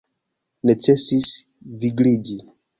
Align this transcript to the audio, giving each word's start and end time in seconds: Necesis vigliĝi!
Necesis 0.69 1.29
vigliĝi! 1.85 2.43